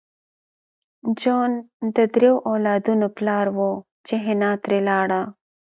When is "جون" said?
1.21-1.51